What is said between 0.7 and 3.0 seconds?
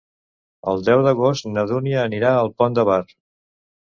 El deu d'agost na Dúnia anirà al Pont de